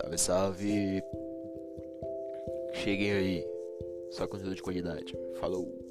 [0.00, 1.04] Salve, salve.
[2.72, 3.46] Cheguei aí.
[4.10, 5.14] Só conteúdo de qualidade.
[5.38, 5.89] Falou.